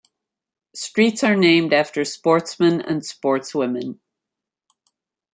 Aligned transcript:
Streets 0.73 1.23
are 1.23 1.35
named 1.35 1.73
after 1.73 2.03
sportsmen 2.05 2.81
and 2.81 3.03
sportswomen. 3.03 3.99